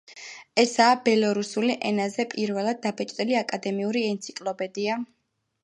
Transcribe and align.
ესაა 0.61 0.95
ბელორუსულ 1.07 1.73
ენაზე 1.89 2.25
პირველად 2.33 2.81
დაბეჭდილი 2.87 3.39
აკადემიური 3.45 4.03
ენციკლოპედია. 4.15 5.01